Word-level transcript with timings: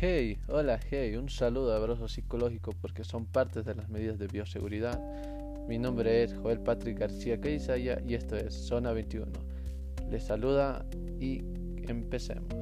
Hey, 0.00 0.38
hola, 0.46 0.78
hey, 0.90 1.16
un 1.16 1.28
saludo 1.28 1.74
abrazo 1.74 2.06
psicológico 2.06 2.70
porque 2.80 3.02
son 3.02 3.26
partes 3.26 3.64
de 3.64 3.74
las 3.74 3.88
medidas 3.88 4.16
de 4.16 4.28
bioseguridad. 4.28 4.96
Mi 5.66 5.76
nombre 5.76 6.22
es 6.22 6.32
Joel 6.34 6.60
Patrick 6.60 7.00
García 7.00 7.40
Caizaya 7.40 8.00
y 8.06 8.14
esto 8.14 8.36
es 8.36 8.54
Zona 8.54 8.92
21. 8.92 9.26
Les 10.08 10.22
saluda 10.22 10.86
y 11.18 11.42
empecemos. 11.88 12.54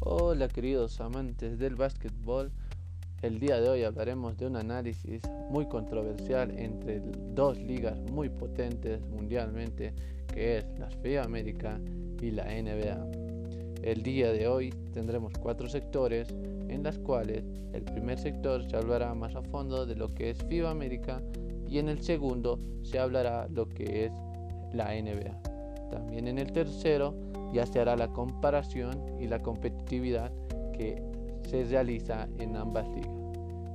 Hola 0.00 0.48
queridos 0.48 1.00
amantes 1.00 1.60
del 1.60 1.76
básquetbol. 1.76 2.50
El 3.24 3.40
día 3.40 3.58
de 3.58 3.70
hoy 3.70 3.84
hablaremos 3.84 4.36
de 4.36 4.48
un 4.48 4.56
análisis 4.56 5.22
muy 5.48 5.64
controversial 5.64 6.50
entre 6.58 7.00
dos 7.34 7.56
ligas 7.56 7.98
muy 8.12 8.28
potentes 8.28 9.00
mundialmente, 9.06 9.94
que 10.26 10.58
es 10.58 10.66
la 10.78 10.90
FIA 10.90 11.22
América 11.22 11.80
y 12.20 12.32
la 12.32 12.44
NBA. 12.44 13.82
El 13.82 14.02
día 14.02 14.30
de 14.30 14.46
hoy 14.46 14.74
tendremos 14.92 15.32
cuatro 15.40 15.70
sectores 15.70 16.28
en 16.68 16.82
las 16.82 16.98
cuales 16.98 17.44
el 17.72 17.84
primer 17.84 18.18
sector 18.18 18.62
se 18.68 18.76
hablará 18.76 19.14
más 19.14 19.34
a 19.34 19.42
fondo 19.44 19.86
de 19.86 19.96
lo 19.96 20.12
que 20.12 20.28
es 20.28 20.38
FIBA 20.44 20.70
América 20.70 21.22
y 21.66 21.78
en 21.78 21.88
el 21.88 22.02
segundo 22.02 22.60
se 22.82 22.98
hablará 22.98 23.48
lo 23.48 23.66
que 23.70 24.04
es 24.04 24.12
la 24.74 24.92
NBA. 24.92 25.88
También 25.90 26.28
en 26.28 26.38
el 26.38 26.52
tercero 26.52 27.14
ya 27.54 27.64
se 27.64 27.80
hará 27.80 27.96
la 27.96 28.08
comparación 28.08 29.02
y 29.18 29.28
la 29.28 29.40
competitividad 29.40 30.30
que 30.74 31.13
se 31.44 31.64
realiza 31.64 32.28
en 32.38 32.56
ambas 32.56 32.86
ligas. 32.88 33.10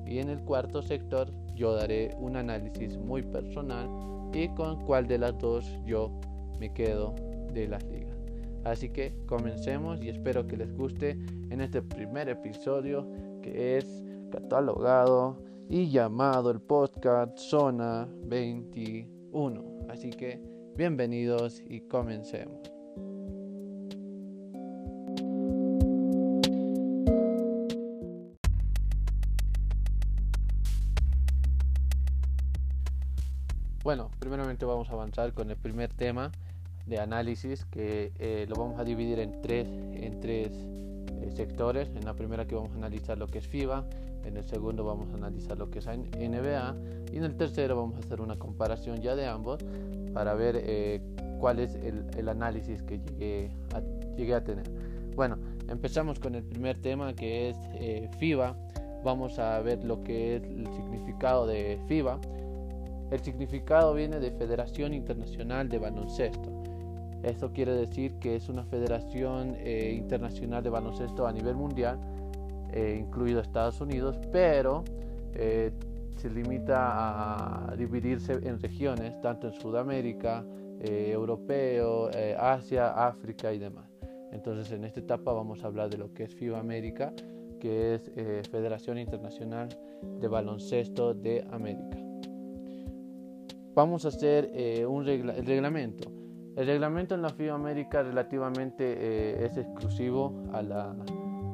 Y 0.06 0.20
en 0.20 0.30
el 0.30 0.40
cuarto 0.42 0.82
sector 0.82 1.32
yo 1.56 1.74
daré 1.74 2.16
un 2.20 2.36
análisis 2.36 2.98
muy 2.98 3.22
personal 3.22 3.90
y 4.34 4.48
con 4.50 4.86
cuál 4.86 5.08
de 5.08 5.18
las 5.18 5.38
dos 5.40 5.66
yo 5.86 6.12
me 6.60 6.74
quedo 6.74 7.16
de 7.54 7.68
las 7.68 7.84
ligas. 7.86 8.18
Así 8.64 8.90
que 8.90 9.14
comencemos 9.26 10.02
y 10.02 10.10
espero 10.10 10.46
que 10.46 10.58
les 10.58 10.74
guste 10.76 11.12
en 11.50 11.62
este 11.62 11.82
primer 11.82 12.30
episodio 12.30 13.08
que 13.42 13.78
es 13.78 14.04
catalogado 14.32 15.38
y 15.70 15.90
llamado 15.90 16.52
el 16.52 16.60
podcast 16.60 17.38
Zona 17.38 18.08
21. 18.26 19.64
Así 19.90 20.10
que 20.10 20.42
bienvenidos 20.76 21.62
y 21.68 21.82
comencemos. 21.82 22.79
Bueno, 33.90 34.12
primeramente 34.20 34.66
vamos 34.66 34.88
a 34.92 34.94
avanzar 34.94 35.34
con 35.34 35.50
el 35.50 35.58
primer 35.58 35.92
tema 35.92 36.32
de 36.86 37.00
análisis 37.00 37.66
que 37.66 38.12
eh, 38.20 38.46
lo 38.48 38.56
vamos 38.56 38.80
a 38.80 38.84
dividir 38.84 39.18
en 39.18 39.42
tres, 39.42 39.68
en 39.68 40.20
tres 40.20 40.52
eh, 40.54 41.32
sectores. 41.36 41.90
En 41.96 42.06
la 42.06 42.14
primera 42.14 42.46
que 42.46 42.54
vamos 42.54 42.70
a 42.74 42.76
analizar 42.76 43.18
lo 43.18 43.26
que 43.26 43.40
es 43.40 43.48
FIBA, 43.48 43.84
en 44.26 44.38
el 44.38 44.44
segundo 44.44 44.84
vamos 44.84 45.12
a 45.12 45.16
analizar 45.16 45.58
lo 45.58 45.72
que 45.72 45.80
es 45.80 45.88
NBA 45.88 46.76
y 47.12 47.18
en 47.18 47.24
el 47.24 47.36
tercero 47.36 47.78
vamos 47.78 47.96
a 47.96 48.00
hacer 48.02 48.22
una 48.22 48.38
comparación 48.38 49.02
ya 49.02 49.16
de 49.16 49.26
ambos 49.26 49.66
para 50.14 50.36
ver 50.36 50.62
eh, 50.64 51.02
cuál 51.40 51.58
es 51.58 51.74
el, 51.74 52.30
análisis 52.30 52.84
que 52.84 53.00
llegué 53.00 53.50
a, 53.74 53.82
llegué 54.16 54.36
a, 54.36 54.44
tener. 54.44 54.70
Bueno, 55.16 55.40
empezamos 55.68 56.20
con 56.20 56.36
el 56.36 56.44
primer 56.44 56.80
tema 56.80 57.16
que 57.16 57.50
es 57.50 57.58
FIBA. 58.20 58.56
Vamos 59.04 59.40
a 59.40 59.60
ver 59.62 59.84
lo 59.84 60.04
que 60.04 60.36
es 60.36 60.44
el 60.44 60.68
significado 60.76 61.48
de 61.48 61.80
FIBA 61.88 62.20
el 63.12 63.20
significado 63.22 63.94
viene 63.94 64.20
de 64.20 64.32
Federación 64.32 64.94
Internacional 64.94 65.68
de 65.68 65.80
Baloncesto. 65.80 66.60
Esto 67.24 67.52
quiere 67.52 67.74
decir 67.74 68.14
que 68.20 68.36
es 68.36 68.48
una 68.50 68.64
federación 68.66 69.56
eh, 69.58 69.94
internacional 69.98 70.64
de 70.64 70.70
baloncesto 70.70 71.28
a 71.28 71.34
nivel 71.34 71.56
mundial, 71.56 72.00
eh, 72.72 72.98
incluido 73.00 73.42
Estados 73.42 73.82
Unidos, 73.82 74.18
pero 74.32 74.84
eh, 75.34 75.72
se 76.16 76.30
limita 76.30 77.72
a 77.72 77.76
dividirse 77.76 78.34
en 78.34 78.60
regiones, 78.60 79.20
tanto 79.22 79.48
en 79.48 79.54
Sudamérica, 79.54 80.46
Europeo, 80.82 82.10
Asia, 82.40 83.06
África 83.06 83.52
y 83.52 83.60
demás. 83.60 83.90
Entonces 84.32 84.72
en 84.72 84.86
esta 84.86 85.02
etapa 85.02 85.34
vamos 85.34 85.62
a 85.64 85.68
hablar 85.68 85.90
de 85.90 85.98
lo 85.98 86.14
que 86.14 86.24
es 86.24 86.34
FIBA 86.36 86.58
América, 86.58 87.12
que 87.60 87.96
es 87.96 88.10
Federación 88.50 88.98
Internacional 88.98 89.68
de 90.22 90.28
Baloncesto 90.30 91.14
de 91.14 91.46
América 91.52 92.09
vamos 93.80 94.04
a 94.04 94.10
hacer 94.10 94.52
eh, 94.54 94.86
un 94.86 95.08
el 95.08 95.46
reglamento. 95.46 96.12
El 96.58 96.68
reglamento 96.68 97.16
en 97.16 97.22
la 97.22 97.30
FIBA 97.30 97.56
América 97.56 98.04
relativamente 98.04 98.84
eh, 98.86 99.46
es 99.46 99.56
exclusivo 99.56 100.44
a, 100.52 100.62
la, 100.62 100.94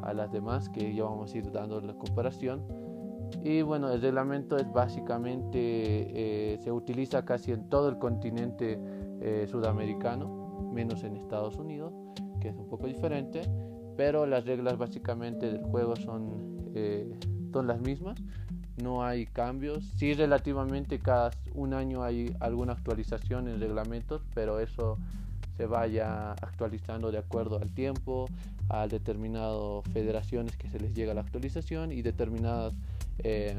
a, 0.02 0.12
las 0.12 0.32
demás 0.32 0.68
que 0.70 0.96
ya 0.96 1.04
vamos 1.04 1.32
a 1.34 1.38
ir 1.38 1.52
dando 1.52 1.80
la 1.82 1.94
comparación. 1.94 2.64
Y 3.44 3.62
bueno, 3.62 3.92
el 3.92 4.02
reglamento 4.02 4.58
es 4.58 4.72
básicamente, 4.74 5.60
eh, 5.60 6.58
se 6.58 6.72
utiliza 6.72 7.24
casi 7.26 7.52
en 7.52 7.70
todo 7.70 7.90
el 7.90 8.00
continente 8.00 8.80
sudamericano, 9.48 10.70
menos 10.74 11.04
en 11.04 11.16
Estados 11.16 11.58
Unidos, 11.58 11.94
que 12.40 12.50
es 12.50 12.56
un 12.58 12.68
poco 12.68 12.86
diferente, 12.86 13.42
pero 13.98 14.26
las 14.26 14.46
reglas 14.46 14.78
básicamente 14.78 15.52
del 15.52 15.64
juego 15.64 15.96
son, 15.96 16.72
son 17.52 17.66
las 17.66 17.80
mismas 17.80 18.22
no 18.82 19.04
hay 19.04 19.26
cambios. 19.26 19.86
Sí, 19.98 20.14
relativamente 20.14 21.00
cada 21.00 21.32
un 21.54 21.74
año 21.74 22.04
hay 22.04 22.36
alguna 22.40 22.74
actualización 22.74 23.48
en 23.48 23.60
reglamentos, 23.60 24.22
pero 24.34 24.60
eso 24.60 24.98
se 25.58 25.66
vaya 25.66 26.34
actualizando 26.34 27.12
de 27.12 27.18
acuerdo 27.18 27.60
al 27.62 27.72
tiempo, 27.72 28.28
a 28.70 28.88
determinadas 28.88 29.84
federaciones 29.94 30.56
que 30.58 30.70
se 30.70 30.80
les 30.80 30.94
llega 30.94 31.14
la 31.14 31.22
actualización 31.22 31.92
y 31.92 32.02
determinadas, 32.02 32.74
eh, 33.20 33.56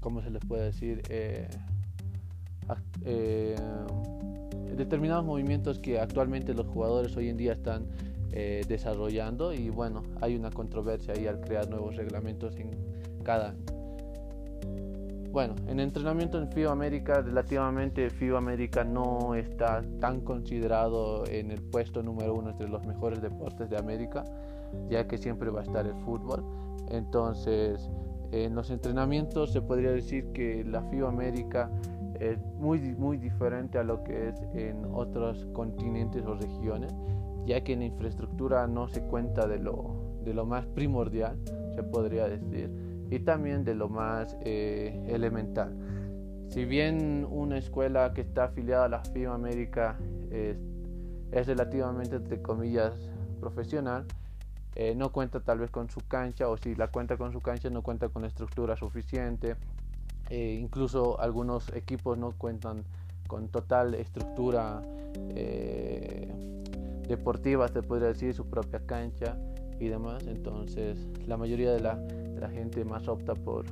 ¿cómo 0.00 0.22
se 0.22 0.30
les 0.30 0.44
puede 0.44 0.64
decir? 0.64 1.02
Eh, 1.08 1.48
eh, 3.04 3.56
determinados 4.76 5.24
movimientos 5.24 5.78
que 5.78 6.00
actualmente 6.00 6.52
los 6.54 6.66
jugadores 6.66 7.16
hoy 7.16 7.28
en 7.28 7.36
día 7.36 7.52
están 7.52 7.86
desarrollando 8.68 9.54
y 9.54 9.70
bueno, 9.70 10.02
hay 10.20 10.36
una 10.36 10.50
controversia 10.50 11.14
ahí 11.14 11.26
al 11.26 11.40
crear 11.40 11.70
nuevos 11.70 11.96
reglamentos 11.96 12.54
en 12.56 12.68
cada. 13.24 13.54
Bueno, 15.36 15.54
en 15.66 15.80
entrenamiento 15.80 16.38
en 16.38 16.50
FIBA 16.50 16.72
América, 16.72 17.20
relativamente 17.20 18.08
FIBA 18.08 18.38
América 18.38 18.84
no 18.84 19.34
está 19.34 19.82
tan 20.00 20.22
considerado 20.22 21.26
en 21.26 21.50
el 21.50 21.60
puesto 21.60 22.02
número 22.02 22.32
uno 22.32 22.48
entre 22.48 22.70
los 22.70 22.86
mejores 22.86 23.20
deportes 23.20 23.68
de 23.68 23.76
América, 23.76 24.24
ya 24.88 25.06
que 25.06 25.18
siempre 25.18 25.50
va 25.50 25.60
a 25.60 25.64
estar 25.64 25.84
el 25.84 25.94
fútbol. 26.06 26.42
Entonces, 26.88 27.90
en 28.32 28.54
los 28.54 28.70
entrenamientos 28.70 29.52
se 29.52 29.60
podría 29.60 29.90
decir 29.90 30.32
que 30.32 30.64
la 30.64 30.80
FIBA 30.84 31.10
América 31.10 31.70
es 32.18 32.38
muy, 32.58 32.80
muy 32.94 33.18
diferente 33.18 33.76
a 33.76 33.82
lo 33.82 34.02
que 34.04 34.30
es 34.30 34.40
en 34.54 34.86
otros 34.90 35.46
continentes 35.52 36.24
o 36.24 36.34
regiones, 36.34 36.94
ya 37.44 37.62
que 37.62 37.74
en 37.74 37.82
infraestructura 37.82 38.66
no 38.66 38.88
se 38.88 39.02
cuenta 39.02 39.46
de 39.46 39.58
lo, 39.58 40.16
de 40.24 40.32
lo 40.32 40.46
más 40.46 40.64
primordial, 40.68 41.36
se 41.74 41.82
podría 41.82 42.26
decir 42.26 42.85
y 43.10 43.20
también 43.20 43.64
de 43.64 43.74
lo 43.74 43.88
más 43.88 44.36
eh, 44.40 45.06
elemental. 45.08 45.74
Si 46.48 46.64
bien 46.64 47.26
una 47.28 47.58
escuela 47.58 48.12
que 48.14 48.22
está 48.22 48.44
afiliada 48.44 48.86
a 48.86 48.88
la 48.88 49.00
FIBA 49.00 49.34
América 49.34 49.96
es, 50.30 50.56
relativamente, 51.46 52.16
entre 52.16 52.40
comillas, 52.40 53.10
profesional, 53.40 54.06
eh, 54.74 54.94
no 54.94 55.10
cuenta 55.10 55.40
tal 55.40 55.58
vez 55.58 55.70
con 55.70 55.90
su 55.90 56.00
cancha 56.06 56.48
o 56.48 56.56
si 56.56 56.74
la 56.74 56.88
cuenta 56.88 57.16
con 57.16 57.32
su 57.32 57.40
cancha 57.40 57.70
no 57.70 57.82
cuenta 57.82 58.08
con 58.08 58.22
la 58.22 58.28
estructura 58.28 58.76
suficiente. 58.76 59.56
Eh, 60.30 60.58
incluso 60.60 61.20
algunos 61.20 61.72
equipos 61.74 62.18
no 62.18 62.32
cuentan 62.32 62.84
con 63.28 63.48
total 63.48 63.94
estructura 63.94 64.82
deportiva, 67.08 67.68
se 67.68 67.82
podría 67.82 68.08
decir, 68.08 68.34
su 68.34 68.48
propia 68.48 68.80
cancha 68.86 69.36
y 69.80 69.88
demás. 69.88 70.26
Entonces 70.26 70.98
la 71.26 71.36
mayoría 71.36 71.72
de 71.72 71.80
la 71.80 72.48
gente 72.50 72.84
más 72.84 73.08
opta 73.08 73.34
por, 73.34 73.64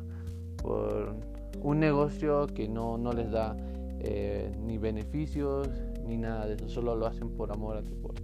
un 1.63 1.81
negocio 1.81 2.47
que 2.47 2.69
no, 2.69 2.99
les 3.13 3.31
da 3.31 3.57
eh, 4.01 4.53
ni 4.65 4.79
beneficios 4.79 5.69
ni 6.07 6.17
nada 6.17 6.47
de 6.47 6.55
eso, 6.55 6.69
solo 6.69 6.95
lo 6.95 7.07
hacen 7.07 7.31
por 7.31 7.51
amor 7.53 7.79
al 7.79 7.89
deporte. 7.89 8.23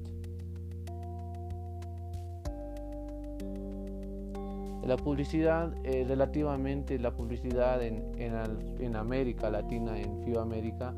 La 4.86 4.96
publicidad, 4.96 5.72
eh, 5.84 6.04
relativamente 6.08 6.98
la 6.98 7.12
publicidad 7.12 7.82
en, 7.82 8.02
en, 8.18 8.34
en, 8.80 8.96
América 8.96 9.48
Latina, 9.48 9.98
en 9.98 10.24
FIBA 10.24 10.42
América, 10.42 10.94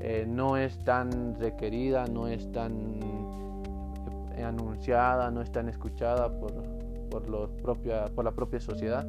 eh, 0.00 0.26
no 0.26 0.56
es 0.56 0.78
tan 0.84 1.38
requerida, 1.38 2.06
no 2.06 2.26
es 2.26 2.50
tan 2.50 2.98
anunciada, 4.44 5.30
no 5.30 5.40
es 5.42 5.50
tan 5.50 5.68
escuchada 5.68 6.38
por, 6.38 6.52
por, 7.10 7.28
los 7.28 7.50
propia, 7.62 8.06
por 8.06 8.24
la 8.24 8.32
propia 8.32 8.60
sociedad, 8.60 9.06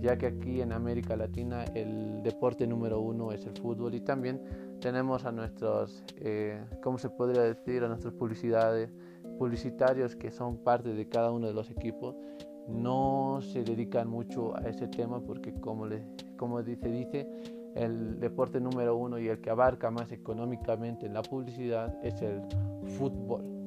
ya 0.00 0.16
que 0.16 0.26
aquí 0.26 0.60
en 0.60 0.72
América 0.72 1.16
Latina 1.16 1.64
el 1.74 2.22
deporte 2.22 2.66
número 2.66 3.00
uno 3.00 3.32
es 3.32 3.44
el 3.46 3.56
fútbol 3.58 3.94
y 3.94 4.00
también 4.00 4.40
tenemos 4.80 5.24
a 5.24 5.32
nuestros, 5.32 6.02
eh, 6.16 6.64
¿cómo 6.82 6.98
se 6.98 7.10
podría 7.10 7.42
decir? 7.42 7.84
A 7.84 7.88
nuestros 7.88 8.14
publicidades, 8.14 8.90
publicitarios 9.38 10.16
que 10.16 10.30
son 10.30 10.58
parte 10.58 10.94
de 10.94 11.08
cada 11.08 11.30
uno 11.30 11.46
de 11.46 11.54
los 11.54 11.70
equipos. 11.70 12.16
No 12.68 13.40
se 13.42 13.62
dedican 13.64 14.08
mucho 14.08 14.56
a 14.56 14.60
ese 14.68 14.86
tema 14.88 15.20
porque 15.20 15.52
como, 15.54 15.86
le, 15.86 16.04
como 16.36 16.62
dice, 16.62 16.88
dice, 16.88 17.28
el 17.74 18.18
deporte 18.20 18.60
número 18.60 18.96
uno 18.96 19.18
y 19.18 19.28
el 19.28 19.40
que 19.40 19.50
abarca 19.50 19.90
más 19.90 20.12
económicamente 20.12 21.06
en 21.06 21.14
la 21.14 21.22
publicidad 21.22 21.98
es 22.02 22.20
el 22.22 22.42
fútbol. 22.98 23.59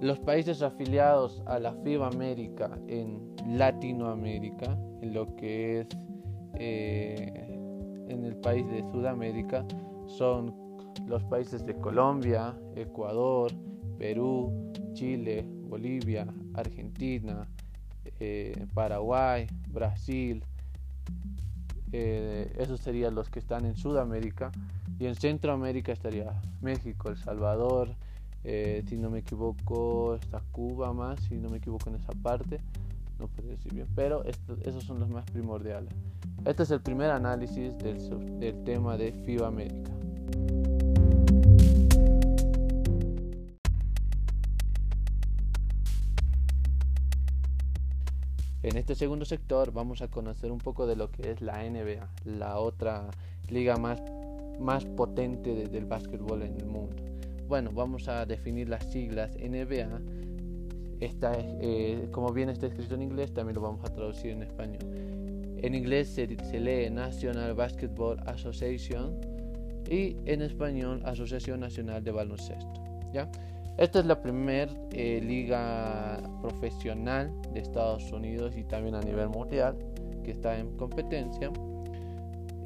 Los 0.00 0.18
países 0.20 0.62
afiliados 0.62 1.42
a 1.46 1.58
la 1.58 1.72
FIBA 1.72 2.08
América 2.08 2.78
en 2.86 3.34
Latinoamérica, 3.46 4.76
en 5.00 5.14
lo 5.14 5.34
que 5.36 5.80
es 5.80 5.86
eh, 6.58 7.46
en 8.08 8.24
el 8.24 8.36
país 8.36 8.68
de 8.68 8.80
Sudamérica, 8.92 9.64
son 10.06 10.54
los 11.06 11.24
países 11.24 11.64
de 11.64 11.74
Colombia, 11.76 12.54
Ecuador, 12.74 13.50
Perú, 13.98 14.72
Chile, 14.92 15.46
Bolivia, 15.68 16.26
Argentina, 16.54 17.46
eh, 18.20 18.66
Paraguay, 18.74 19.46
Brasil, 19.72 20.42
eh, 21.92 22.52
esos 22.58 22.80
serían 22.80 23.14
los 23.14 23.30
que 23.30 23.38
están 23.38 23.64
en 23.64 23.76
Sudamérica. 23.76 24.50
Y 24.98 25.06
en 25.06 25.14
Centroamérica 25.14 25.92
estaría 25.92 26.40
México, 26.60 27.08
El 27.08 27.16
Salvador, 27.16 27.94
eh, 28.48 28.84
si 28.88 28.96
no 28.96 29.10
me 29.10 29.18
equivoco, 29.18 30.14
está 30.14 30.40
Cuba 30.52 30.92
más, 30.92 31.18
si 31.22 31.34
no 31.34 31.50
me 31.50 31.56
equivoco 31.56 31.90
en 31.90 31.96
esa 31.96 32.12
parte. 32.12 32.60
No 33.18 33.26
puedo 33.26 33.48
decir 33.48 33.74
bien, 33.74 33.88
pero 33.96 34.22
esos 34.62 34.84
son 34.84 35.00
los 35.00 35.08
más 35.08 35.24
primordiales. 35.32 35.92
Este 36.44 36.62
es 36.62 36.70
el 36.70 36.80
primer 36.80 37.10
análisis 37.10 37.76
del, 37.78 38.38
del 38.38 38.62
tema 38.62 38.96
de 38.96 39.10
FIBA 39.10 39.48
América. 39.48 39.90
En 48.62 48.76
este 48.76 48.94
segundo 48.94 49.24
sector 49.24 49.72
vamos 49.72 50.02
a 50.02 50.08
conocer 50.08 50.52
un 50.52 50.58
poco 50.58 50.86
de 50.86 50.94
lo 50.94 51.10
que 51.10 51.32
es 51.32 51.40
la 51.40 51.68
NBA, 51.68 52.08
la 52.24 52.60
otra 52.60 53.08
liga 53.48 53.76
más, 53.76 54.00
más 54.60 54.84
potente 54.84 55.66
del 55.66 55.84
básquetbol 55.86 56.42
en 56.42 56.54
el 56.60 56.66
mundo. 56.66 57.15
Bueno, 57.48 57.70
vamos 57.72 58.08
a 58.08 58.26
definir 58.26 58.68
las 58.68 58.84
siglas 58.90 59.36
NBA. 59.36 60.00
Esta, 60.98 61.32
eh, 61.38 62.08
como 62.10 62.32
bien 62.32 62.48
está 62.48 62.66
escrito 62.66 62.94
en 62.96 63.02
inglés, 63.02 63.32
también 63.32 63.54
lo 63.54 63.60
vamos 63.60 63.84
a 63.84 63.92
traducir 63.92 64.32
en 64.32 64.42
español. 64.42 64.80
En 65.62 65.74
inglés 65.74 66.08
se, 66.08 66.26
lee 66.26 66.90
National 66.90 67.54
Basketball 67.54 68.18
Association 68.26 69.20
y 69.88 70.16
en 70.24 70.42
español 70.42 71.02
Asociación 71.04 71.60
Nacional 71.60 72.02
de 72.02 72.10
Baloncesto. 72.10 72.82
¿ya? 73.12 73.30
Esta 73.78 74.00
es 74.00 74.06
la 74.06 74.20
primera 74.20 74.72
eh, 74.90 75.20
liga 75.22 76.20
profesional 76.40 77.32
de 77.52 77.60
Estados 77.60 78.10
Unidos 78.10 78.56
y 78.56 78.64
también 78.64 78.96
a 78.96 79.00
nivel 79.02 79.28
mundial 79.28 79.76
que 80.24 80.32
está 80.32 80.58
en 80.58 80.76
competencia. 80.76 81.52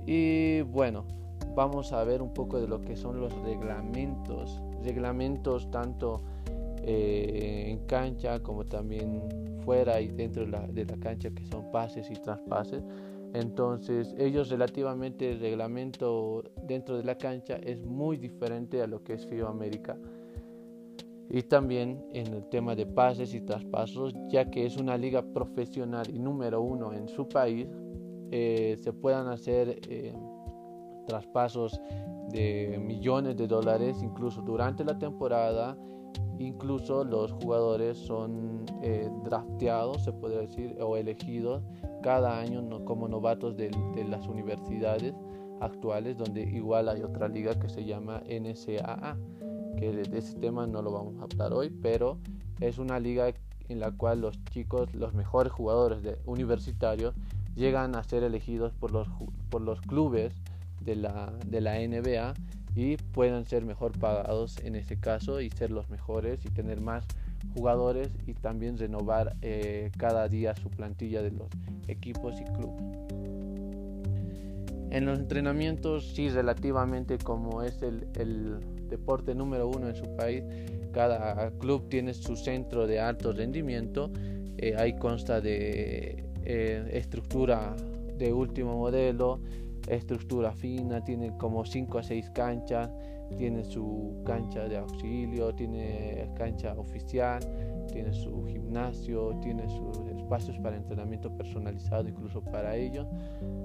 Y 0.07 0.63
bueno, 0.63 1.05
vamos 1.55 1.93
a 1.93 2.03
ver 2.05 2.23
un 2.23 2.33
poco 2.33 2.61
de 2.61 2.67
lo 2.67 2.81
que 2.81 2.97
son 2.97 3.21
los 3.21 3.33
reglamentos. 3.43 4.63
Reglamentos 4.85 5.71
tanto 5.71 6.23
eh, 6.83 7.67
en 7.69 7.87
cancha 7.87 8.43
como 8.43 8.65
también 8.65 9.23
fuera 9.65 10.01
y 10.01 10.09
dentro 10.09 10.45
de 10.47 10.85
la, 10.85 10.97
cancha 10.97 11.31
que 11.31 11.45
son 11.45 11.71
pases 11.71 12.11
y 12.11 12.15
traspases. 12.15 12.83
Entonces, 13.33 14.15
ellos 14.19 14.49
relativamente 14.49 15.31
el 15.31 15.41
reglamento 15.41 16.43
dentro 16.65 16.97
de 16.97 17.05
la 17.05 17.17
cancha 17.17 17.57
es 17.57 17.85
muy 17.85 18.17
diferente 18.17 18.83
a 18.83 18.87
lo 18.87 19.05
que 19.05 19.15
es 19.15 19.27
FIBA 19.27 19.49
América 19.49 19.97
y 21.33 21.43
también 21.43 22.05
en 22.13 22.27
el 22.35 22.49
tema 22.49 22.75
de 22.75 22.87
pases 22.87 23.35
y 23.35 23.41
traspasos, 23.41 24.15
ya 24.29 24.51
que 24.51 24.67
es 24.67 24.77
una 24.77 24.99
liga 24.99 25.23
profesional 25.23 26.11
y 26.13 26.19
número 26.19 26.61
uno 26.61 26.93
en 26.93 27.09
su 27.09 27.29
país, 27.29 27.69
eh, 28.33 28.77
se 28.81 28.93
puedan 28.93 29.29
hacer 29.29 29.81
eh, 29.89 30.13
traspasos 31.11 31.81
de 32.31 32.81
millones 32.81 33.37
de 33.37 33.49
dólares 33.49 33.97
incluso 34.03 34.41
durante 34.43 34.85
la 34.85 34.99
temporada. 34.99 35.77
Incluso 36.39 37.05
los 37.05 37.33
jugadores 37.33 37.99
son 37.99 38.65
eh, 38.83 39.11
drafteados, 39.25 40.05
se 40.05 40.13
puede 40.13 40.47
decir, 40.47 40.75
o 40.81 40.97
elegidos 40.97 41.63
cada 42.03 42.39
año 42.39 42.63
como 42.85 43.09
novatos 43.09 43.57
de, 43.57 43.71
las 44.09 44.27
universidades 44.27 45.15
actuales, 45.61 46.17
donde 46.17 46.43
igual 46.43 46.89
hay 46.89 47.03
otra 47.03 47.29
liga 47.29 47.59
que 47.59 47.69
se 47.69 47.85
llama 47.85 48.23
NCAA 48.27 49.19
que 49.77 49.93
de 49.93 50.19
ese 50.19 50.35
tema 50.39 50.67
no 50.67 50.83
lo 50.83 50.93
vamos 50.93 51.19
a 51.21 51.25
hablar 51.25 51.53
hoy, 51.53 51.71
pero 51.71 52.19
es 52.61 52.79
una 52.79 52.99
liga 52.99 53.33
en 53.69 53.81
la 53.81 53.93
cual 53.93 54.21
los 54.21 54.43
chicos, 54.47 54.93
los 54.95 55.15
mejores 55.15 55.53
jugadores 55.53 56.03
universitarios, 56.27 57.15
llegan 57.55 57.95
a 57.95 58.03
ser 58.03 58.23
elegidos 58.23 58.73
por 58.73 58.93
los, 58.93 59.09
por 59.49 59.61
los 59.61 59.81
clubes 59.81 60.35
de 60.81 60.97
la, 60.97 61.33
de 61.47 61.61
la 61.61 61.79
NBA 61.79 62.35
y 62.75 62.97
puedan 62.97 63.45
ser 63.45 63.65
mejor 63.65 63.99
pagados 63.99 64.59
en 64.65 64.77
ese 64.77 64.99
caso 64.99 65.41
y 65.41 65.51
ser 65.51 65.71
los 65.71 65.91
mejores 65.91 66.45
y 66.45 66.51
tener 66.51 66.81
más 66.81 67.05
jugadores 67.55 68.11
y 68.27 68.35
también 68.35 68.79
renovar 68.79 69.37
eh, 69.43 69.91
cada 69.97 70.29
día 70.29 70.55
su 70.57 70.71
plantilla 70.71 71.23
de 71.23 71.33
los 71.33 71.49
equipos 71.89 72.35
y 72.41 72.45
clubes. 72.45 72.85
En 74.91 75.07
los 75.07 75.19
entrenamientos, 75.19 76.13
sí, 76.15 76.29
relativamente 76.29 77.19
como 77.19 77.63
es 77.63 77.81
el, 77.83 78.09
el 78.17 78.59
deporte 78.89 79.35
número 79.35 79.69
uno 79.69 79.89
en 79.89 79.95
su 79.95 80.17
país. 80.17 80.45
Cada 80.93 81.51
club 81.59 81.89
tiene 81.89 82.13
su 82.13 82.37
centro 82.37 82.87
de 82.87 82.99
alto 83.01 83.33
rendimiento. 83.33 84.11
Eh, 84.59 84.75
ahí 84.77 84.95
consta 84.99 85.41
de 85.41 86.25
eh, 86.45 86.91
estructura 86.93 87.77
de 88.19 88.33
último 88.33 88.77
modelo, 88.77 89.41
estructura 89.89 90.53
fina, 90.53 91.03
tiene 91.03 91.37
como 91.37 91.65
5 91.65 91.99
a 91.99 92.03
6 92.03 92.31
canchas, 92.31 92.91
tiene 93.37 93.65
su 93.65 94.23
cancha 94.25 94.69
de 94.69 94.77
auxilio, 94.77 95.55
tiene 95.55 96.31
cancha 96.35 96.75
oficial, 96.77 97.41
tiene 97.93 98.13
su 98.13 98.45
gimnasio, 98.47 99.37
tiene 99.41 99.69
sus 99.69 99.99
espacios 100.17 100.59
para 100.59 100.77
entrenamiento 100.77 101.35
personalizado 101.37 102.09
incluso 102.09 102.43
para 102.43 102.77
ellos, 102.77 103.07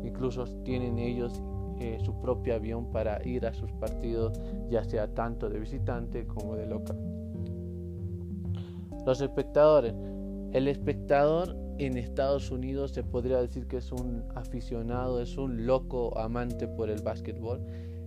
incluso 0.04 0.46
tienen 0.64 1.00
ellos 1.00 1.42
eh, 1.80 1.98
su 2.04 2.14
propio 2.22 2.56
avión 2.56 2.86
para 2.92 3.26
ir 3.28 3.46
a 3.46 3.54
sus 3.54 3.72
partidos, 3.74 4.40
ya 4.70 4.84
sea 4.84 5.14
tanto 5.14 5.50
de 5.50 5.60
visitante 5.60 6.26
como 6.26 6.56
de 6.56 6.68
local. 6.68 6.98
Los 9.06 9.22
espectadores. 9.22 9.94
El 10.54 10.70
espectador 10.70 11.56
en 11.78 11.98
Estados 11.98 12.52
Unidos 12.52 12.92
se 12.92 13.04
podría 13.04 13.42
decir 13.42 13.68
que 13.68 13.78
es 13.78 13.92
un 13.92 14.24
aficionado, 14.36 15.22
es 15.22 15.38
un 15.38 15.66
loco 15.66 16.18
amante 16.18 16.68
por 16.68 16.90
el 16.90 17.02
básquetbol, 17.02 17.60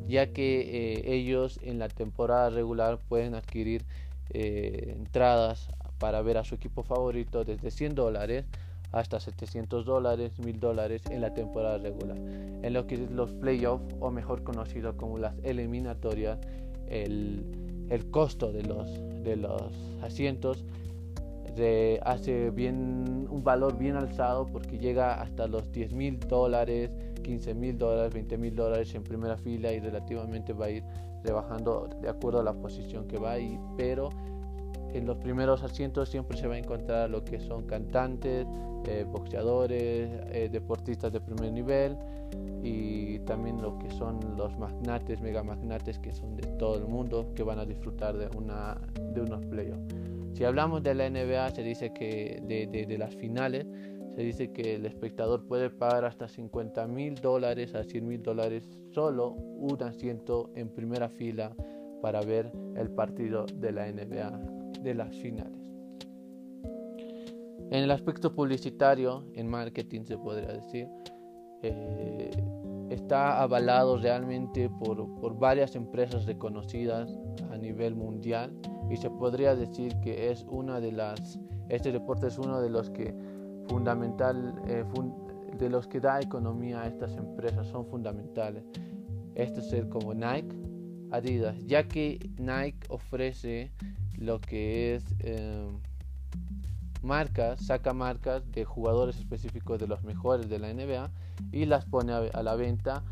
ya 0.07 0.33
que 0.33 0.61
eh, 0.61 1.15
ellos 1.15 1.61
en 1.63 1.79
la 1.79 1.89
temporada 1.89 2.51
regular 2.51 2.99
pueden 3.09 3.35
adquirir 3.35 3.85
eh, 4.31 4.95
entradas 4.97 5.69
para 5.99 6.23
ver 6.23 6.39
a 6.39 6.45
su 6.45 6.55
equipo 6.55 6.83
favorito 6.83 7.45
desde 7.45 7.71
100 7.71 7.95
dólares 7.95 8.45
hasta 8.93 9.21
700 9.21 9.85
dólares, 9.85 10.39
1000 10.39 10.61
dólares 10.61 11.03
en 11.11 11.21
la 11.21 11.35
temporada 11.35 11.77
regular. 11.77 12.17
En 12.17 12.73
lo 12.73 12.87
que 12.87 12.95
es 12.95 13.11
los 13.11 13.33
playoffs, 13.33 13.95
o 14.01 14.11
mejor 14.11 14.43
conocido 14.45 14.97
como 14.97 15.19
las 15.19 15.35
eliminatorias, 15.43 16.39
el, 16.89 17.45
el 17.91 18.11
costo 18.11 18.51
de 18.51 18.63
los, 18.63 18.89
de 19.23 19.37
los 19.37 19.63
asientos 20.03 20.65
hace 22.05 22.51
bien 22.51 23.27
un 23.31 23.43
valor 23.43 23.77
bien 23.79 23.97
alzado 23.97 24.47
porque 24.47 24.79
llega 24.79 25.21
hasta 25.21 25.47
los 25.47 25.71
10 25.73 25.93
mil 25.93 26.19
dólares, 26.21 26.91
15 27.23 27.55
mil 27.55 27.79
dólares, 27.79 28.13
20 28.15 28.39
mil 28.39 28.55
dólares 28.55 28.95
en 28.95 29.03
primera 29.03 29.37
fila 29.37 29.73
y 29.73 29.81
relativamente 29.81 30.53
va 30.53 30.67
a 30.67 30.71
ir 30.71 30.85
rebajando 31.25 31.89
de 32.01 32.09
acuerdo 32.09 32.41
a 32.41 32.43
la 32.43 32.53
posición 32.53 33.07
que 33.07 33.19
va 33.19 33.33
ahí, 33.33 33.59
pero 33.77 34.11
en 34.93 35.07
los 35.07 35.19
primeros 35.19 35.63
asientos 35.63 36.09
siempre 36.09 36.37
se 36.39 36.47
va 36.47 36.55
a 36.55 36.59
encontrar 36.59 37.11
lo 37.11 37.25
que 37.25 37.41
son 37.41 37.65
cantantes, 37.67 38.47
eh, 38.87 39.05
boxeadores, 39.07 40.09
eh, 40.31 40.49
deportistas 40.51 41.13
de 41.13 41.21
primer 41.21 41.53
nivel 41.53 41.97
y 42.63 43.19
también 43.21 43.61
lo 43.61 43.79
que 43.79 43.91
son 43.91 44.19
los 44.37 44.57
magnates, 44.59 45.21
mega 45.21 45.43
magnates 45.43 45.99
que 45.99 46.13
son 46.13 46.37
de 46.37 46.47
todo 46.59 46.77
el 46.77 46.87
mundo 46.87 47.33
que 47.35 47.43
van 47.43 47.59
a 47.59 47.65
disfrutar 47.65 48.17
de, 48.17 48.29
una, 48.37 48.79
de 49.15 49.21
unos 49.21 49.45
playoffs. 49.47 50.18
Si 50.35 50.45
hablamos 50.45 50.83
de 50.83 50.95
la 50.95 51.09
NBA, 51.11 51.51
se 51.51 51.63
dice 51.63 51.93
que 51.93 52.41
de, 52.43 52.67
de, 52.67 52.99
las 52.99 53.15
finales, 53.17 53.67
se 54.15 54.23
dice 54.23 54.53
que 54.53 54.77
el 54.77 54.87
espectador 54.87 55.47
puede 55.47 55.71
pagar 55.71 56.05
hasta 56.05 56.29
50 56.29 56.87
mil 56.87 57.15
dólares 57.17 57.75
a 57.75 57.85
100 57.85 58.07
mil 58.07 58.23
dólares 58.23 58.69
solo 58.93 59.31
un 59.31 59.83
asiento 59.83 60.51
en 60.55 60.69
primera 60.69 61.09
fila 61.09 61.55
para 62.03 62.21
ver 62.21 62.53
el 62.77 62.91
partido 62.91 63.47
de 63.47 63.73
la 63.73 63.91
NBA 63.91 64.41
de 64.83 64.95
las 64.95 65.17
finales. 65.17 65.59
En 67.71 67.83
el 67.83 67.91
aspecto 67.91 68.35
publicitario, 68.35 69.25
en 69.35 69.47
marketing 69.47 70.05
se 70.05 70.17
podría 70.17 70.53
decir, 70.53 70.89
eh, 71.63 72.31
está 72.91 73.43
avalado 73.43 73.99
realmente 73.99 74.71
por, 74.71 75.15
por, 75.17 75.39
varias 75.39 75.75
empresas 75.77 76.25
reconocidas 76.27 77.19
a 77.51 77.57
nivel 77.57 77.95
mundial 77.95 78.53
y 78.91 78.97
se 78.97 79.11
podría 79.11 79.55
decir 79.55 79.95
que 80.01 80.31
es 80.31 80.45
una 80.49 80.81
de 80.81 80.93
las, 80.93 81.39
este 81.69 81.93
deporte 81.93 82.29
es 82.29 82.39
uno 82.39 82.61
de 82.61 82.71
los 82.71 82.91
que 82.91 83.15
fundamental, 83.69 84.55
eh, 84.67 84.85
de 85.59 85.69
los 85.69 85.87
que 85.87 86.01
da 86.01 86.21
economía 86.21 86.83
a 86.83 86.87
estas 86.87 87.17
empresas, 87.17 87.67
son 87.69 87.87
fundamentales. 87.87 88.65
Este 89.35 89.61
es 89.61 89.87
como 89.87 90.15
Nike, 90.15 90.57
Adidas, 91.11 91.57
ya 91.67 91.87
que 91.87 92.19
Nike 92.39 92.87
ofrece 92.89 93.71
lo 94.17 94.41
que 94.41 94.97
es 94.97 95.05
eh, 95.21 95.69
marcas, 97.03 97.65
saca 97.65 97.93
marcas 97.93 98.51
de 98.51 98.65
jugadores 98.65 99.19
específicos 99.19 99.79
de 99.79 99.87
los 99.87 100.03
mejores 100.03 100.49
de 100.49 100.59
la 100.59 100.73
NBA 100.73 101.11
y 101.53 101.67
las 101.67 101.85
pone 101.85 102.13
a, 102.13 102.43
la 102.43 102.55
venta 102.57 103.03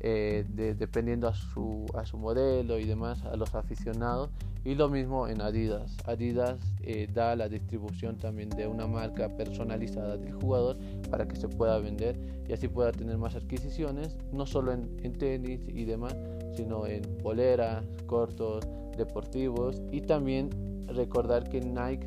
eh, 0.00 0.44
dependiendo 0.78 1.28
a 1.28 1.34
su, 1.34 1.86
a 1.94 2.06
su 2.06 2.18
modelo 2.18 2.78
y 2.78 2.84
demás 2.84 3.24
a 3.24 3.36
los 3.36 3.54
aficionados. 3.54 4.30
Y 4.64 4.74
lo 4.74 4.88
mismo 4.88 5.28
en 5.28 5.40
Adidas. 5.40 5.96
Adidas 6.04 6.58
eh, 6.82 7.08
da 7.12 7.36
la 7.36 7.48
distribución 7.48 8.18
también 8.18 8.50
de 8.50 8.66
una 8.66 8.86
marca 8.86 9.28
personalizada 9.36 10.16
del 10.16 10.32
jugador 10.32 10.76
para 11.10 11.26
que 11.26 11.36
se 11.36 11.48
pueda 11.48 11.78
vender 11.78 12.18
y 12.46 12.52
así 12.52 12.68
pueda 12.68 12.92
tener 12.92 13.16
más 13.18 13.34
adquisiciones 13.34 14.16
no 14.32 14.46
solo 14.46 14.72
en, 14.72 14.96
en 15.02 15.12
tenis 15.16 15.60
y 15.68 15.84
demás 15.84 16.14
sino 16.58 16.86
en 16.86 17.02
poleras 17.22 17.84
cortos 18.06 18.66
deportivos. 18.96 19.80
Y 19.92 20.00
también 20.00 20.50
recordar 20.88 21.48
que 21.48 21.60
Nike 21.60 22.06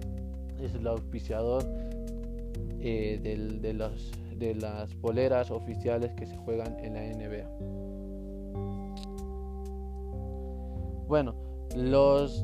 es 0.62 0.74
el 0.76 0.88
auspiciador 0.88 1.64
eh, 2.80 3.20
de, 3.62 3.74
los, 3.74 4.12
de 4.42 4.56
las 4.56 4.94
poleras 4.96 5.52
oficiales 5.52 6.12
que 6.16 6.26
se 6.26 6.36
juegan 6.36 6.76
en 6.80 6.96
la 6.96 7.02
NBA. 7.02 7.48
Bueno, 11.08 11.36
los, 11.76 12.44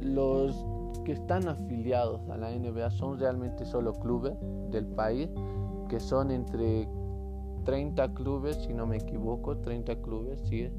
los 0.00 0.56
que 1.04 1.12
están 1.12 1.48
afiliados 1.48 2.26
a 2.30 2.38
la 2.38 2.50
NBA 2.50 2.90
son 2.92 3.18
realmente 3.18 3.66
solo 3.66 3.92
clubes 3.92 4.32
del 4.70 4.86
país, 4.86 5.28
que 5.90 6.00
son 6.00 6.30
entre 6.30 6.88
30 7.64 8.14
clubes, 8.14 8.56
si 8.56 8.72
no 8.72 8.86
me 8.86 8.96
equivoco, 8.96 9.58
30 9.58 10.00
clubes, 10.00 10.40
sí. 10.48 10.70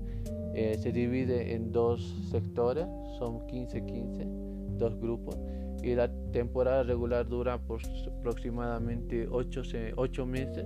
Eh, 0.55 0.77
se 0.79 0.91
divide 0.91 1.53
en 1.53 1.71
dos 1.71 2.01
sectores, 2.31 2.87
son 3.19 3.45
15-15, 3.47 4.77
dos 4.77 4.99
grupos 4.99 5.37
y 5.83 5.95
la 5.95 6.09
temporada 6.31 6.83
regular 6.83 7.27
dura 7.27 7.57
por 7.57 7.81
aproximadamente 8.07 9.27
8, 9.29 10.25
meses, 10.25 10.65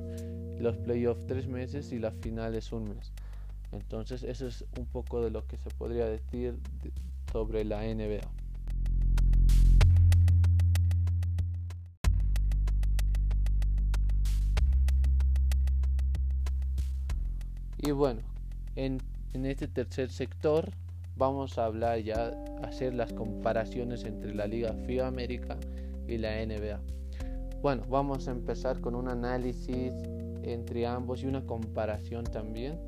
los 0.60 0.78
playoffs 0.78 1.26
3 1.26 1.48
meses 1.48 1.92
y 1.92 1.98
la 1.98 2.12
final 2.12 2.54
es 2.54 2.72
un 2.72 2.90
mes. 2.90 3.12
Entonces 3.72 4.22
eso 4.22 4.46
es 4.46 4.64
un 4.78 4.86
poco 4.86 5.22
de 5.22 5.32
lo 5.32 5.46
que 5.48 5.58
se 5.58 5.72
podría 5.72 6.06
decir 6.06 6.60
sobre 7.32 7.66
la 7.66 7.82
NBA. 7.82 8.22
Y 17.80 17.92
bueno, 17.92 18.22
en, 18.76 19.00
en 19.34 19.46
este 19.48 19.68
tercer 19.68 20.12
sector 20.12 20.72
vamos 21.18 21.58
a 21.58 21.66
hablar 21.66 22.00
ya, 22.00 22.32
hacer 22.64 22.94
las 22.94 23.12
comparaciones 23.14 24.04
entre 24.04 24.34
la 24.34 24.48
Liga 24.48 24.74
FIBA 24.86 25.08
América 25.08 25.58
y 26.08 26.18
la 26.18 26.46
NBA. 26.46 26.80
Bueno, 27.62 27.84
vamos 27.90 28.28
a 28.28 28.32
empezar 28.32 28.80
con 28.82 28.96
un 28.96 29.10
análisis 29.10 29.94
entre 30.44 30.86
ambos 30.86 31.24
y 31.24 31.28
una 31.28 31.44
comparación 31.46 32.24
también 32.24 32.80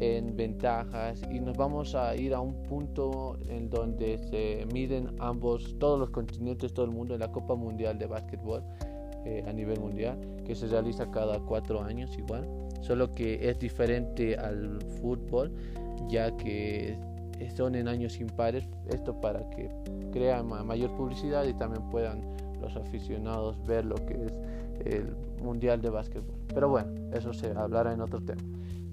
en 0.00 0.36
ventajas 0.36 1.22
y 1.30 1.38
nos 1.38 1.56
vamos 1.56 1.94
a 1.94 2.16
ir 2.16 2.34
a 2.34 2.40
un 2.40 2.62
punto 2.64 3.38
en 3.48 3.70
donde 3.70 4.18
se 4.18 4.66
miden 4.72 5.14
ambos, 5.20 5.76
todos 5.78 5.98
los 6.00 6.10
continentes, 6.10 6.74
todo 6.74 6.86
el 6.86 6.90
mundo 6.90 7.14
en 7.14 7.20
la 7.20 7.30
Copa 7.30 7.54
Mundial 7.54 7.98
de 7.98 8.06
Básquetbol 8.06 8.62
eh, 9.24 9.44
a 9.46 9.52
nivel 9.52 9.78
mundial 9.78 10.18
que 10.44 10.56
se 10.56 10.66
realiza 10.66 11.08
cada 11.12 11.38
cuatro 11.38 11.80
años 11.80 12.18
igual, 12.18 12.48
solo 12.80 13.12
que 13.12 13.48
es 13.48 13.58
diferente 13.60 14.36
al 14.36 14.80
fútbol 15.00 15.52
ya 16.08 16.36
que 16.36 16.98
son 17.50 17.74
en 17.74 17.88
años 17.88 18.20
impares, 18.20 18.68
esto 18.88 19.20
para 19.20 19.48
que 19.50 19.70
crea 20.12 20.42
mayor 20.42 20.90
publicidad 20.96 21.44
y 21.44 21.54
también 21.54 21.88
puedan 21.90 22.20
los 22.60 22.76
aficionados 22.76 23.56
ver 23.66 23.84
lo 23.84 23.96
que 23.96 24.14
es 24.26 24.32
el 24.86 25.16
Mundial 25.42 25.80
de 25.80 25.90
Básquetbol. 25.90 26.36
Pero 26.54 26.68
bueno, 26.68 26.90
eso 27.12 27.32
se 27.32 27.50
hablará 27.50 27.92
en 27.92 28.00
otro 28.00 28.20
tema. 28.20 28.42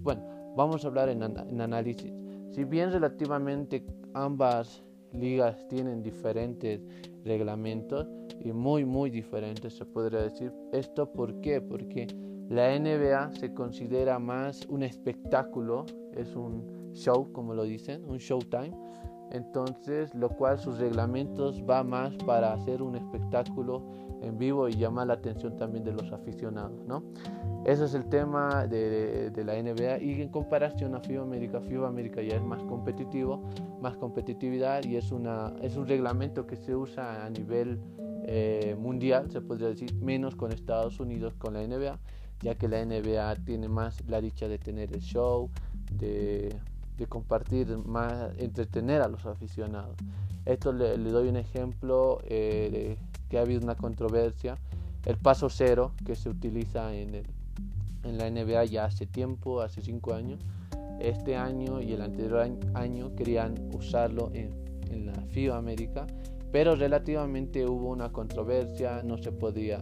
Bueno, 0.02 0.24
vamos 0.56 0.84
a 0.84 0.88
hablar 0.88 1.10
en, 1.10 1.22
en 1.24 1.62
análisis. 1.62 2.12
Si 2.52 2.64
bien 2.64 2.92
relativamente 2.92 3.86
ambas 4.14 4.84
ligas 5.14 5.68
tienen 5.68 6.02
diferentes 6.04 6.82
reglamentos 7.24 8.08
y 8.40 8.52
muy 8.52 8.86
muy 8.86 9.10
diferentes 9.10 9.74
se 9.74 9.86
podría 9.86 10.22
decir, 10.22 10.54
¿esto 10.72 11.12
por 11.12 11.42
qué? 11.42 11.62
Porque 11.62 12.08
la 12.50 12.78
NBA 12.78 13.34
se 13.36 13.54
considera 13.54 14.18
más 14.18 14.66
un 14.70 14.84
espectáculo, 14.84 15.86
es 16.14 16.36
un 16.36 16.79
show, 16.94 17.32
como 17.32 17.54
lo 17.54 17.64
dicen, 17.64 18.04
un 18.06 18.18
showtime. 18.18 18.76
Entonces, 19.32 20.14
lo 20.16 20.30
cual 20.30 20.58
sus 20.58 20.80
reglamentos 20.80 21.64
va 21.70 21.84
más 21.84 22.16
para 22.26 22.54
hacer 22.54 22.82
un 22.82 22.96
espectáculo 22.96 23.84
en 24.22 24.38
vivo 24.38 24.68
y 24.68 24.74
llamar 24.74 25.08
la 25.08 25.14
atención 25.14 25.56
también 25.56 25.84
de 25.84 25.94
los 25.94 26.12
aficionados, 26.12 26.84
¿no? 26.86 27.04
Ese 27.66 27.86
es 27.86 27.94
el 27.94 28.06
tema 28.06 28.66
de, 28.68 29.30
de, 29.32 29.44
la 29.44 29.62
NBA 29.62 30.00
y 30.02 30.22
en 30.22 30.30
comparación 30.30 30.96
a 30.96 31.02
FIBA 31.02 31.24
América, 31.24 31.62
FIBA 31.62 31.88
América 31.88 32.22
ya 32.22 32.38
es 32.38 32.44
más 32.44 32.64
competitivo, 32.64 33.44
más 33.82 33.96
competitividad 33.98 34.84
y 34.84 34.96
es, 34.96 35.12
una, 35.12 35.54
es 35.62 35.76
un 35.76 35.88
reglamento 35.88 36.48
que 36.48 36.56
se 36.56 36.76
usa 36.76 37.26
a 37.26 37.30
nivel 37.30 37.80
eh, 38.26 38.76
mundial, 38.80 39.30
se 39.32 39.42
podría 39.42 39.68
decir, 39.68 39.94
menos 39.96 40.36
con 40.36 40.52
Estados 40.52 41.00
Unidos, 41.00 41.34
con 41.36 41.54
la 41.54 41.66
NBA, 41.66 42.00
ya 42.42 42.56
que 42.56 42.68
la 42.68 42.84
NBA 42.86 43.36
tiene 43.44 43.68
más 43.68 44.06
la 44.08 44.22
dicha 44.22 44.48
de 44.48 44.58
tener 44.58 44.94
el 44.94 45.02
show, 45.02 45.50
de 45.92 46.56
de 47.00 47.08
compartir, 47.08 47.78
más 47.78 48.32
entretener 48.38 49.02
a 49.02 49.08
los 49.08 49.26
aficionados. 49.26 49.96
Esto 50.46 50.72
le, 50.74 50.98
doy 50.98 51.30
un 51.30 51.38
ejemplo 51.38 52.20
eh, 52.26 52.70
de 52.72 52.98
que 53.30 53.38
ha 53.38 53.42
habido 53.42 53.62
una 53.62 53.76
controversia. 53.76 54.58
El 55.06 55.18
paso 55.18 55.50
cero 55.50 55.94
que 56.06 56.16
se 56.16 56.30
utiliza 56.30 56.94
en, 56.94 57.16
el, 57.16 57.26
en 58.04 58.18
la 58.18 58.30
NBA 58.30 58.66
ya 58.66 58.86
hace 58.86 59.06
tiempo, 59.06 59.62
hace 59.62 59.82
cinco 59.82 60.14
años. 60.14 60.40
Este 61.00 61.36
año 61.36 61.82
y 61.82 61.94
el 61.94 62.02
anterior 62.02 62.50
año 62.74 63.16
querían 63.16 63.56
usarlo 63.74 64.32
en, 64.34 64.52
en 64.92 65.06
la 65.06 65.14
FIBA 65.14 65.58
América, 65.58 66.06
pero 66.52 66.76
relativamente 66.76 67.66
hubo 67.66 67.90
una 67.90 68.12
controversia, 68.12 69.02
no 69.04 69.18
se 69.18 69.32
podía 69.32 69.82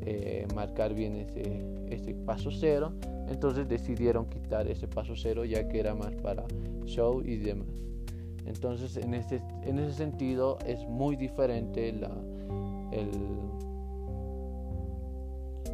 eh, 0.00 0.46
marcar 0.54 0.94
bien 0.94 1.16
ese, 1.16 1.62
ese 1.88 2.14
paso 2.14 2.50
cero 2.50 2.92
entonces 3.28 3.68
decidieron 3.68 4.26
quitar 4.26 4.68
ese 4.68 4.88
paso 4.88 5.14
cero 5.16 5.44
ya 5.44 5.68
que 5.68 5.80
era 5.80 5.94
más 5.94 6.14
para 6.16 6.44
show 6.84 7.22
y 7.22 7.36
demás. 7.36 7.68
Entonces 8.44 8.96
en 8.96 9.14
ese, 9.14 9.42
en 9.62 9.78
ese 9.78 9.92
sentido 9.92 10.58
es 10.66 10.86
muy 10.86 11.16
diferente 11.16 11.88
el, 11.88 12.06